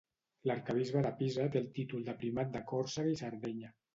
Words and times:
L'arquebisbe 0.51 1.03
de 1.07 1.09
Pisa 1.19 1.45
té 1.55 1.59
el 1.61 1.69
títol 1.77 2.01
de 2.09 2.17
Primat 2.23 2.57
de 2.57 2.65
Còrsega 2.73 3.13
i 3.17 3.23
Sardenya. 3.23 3.73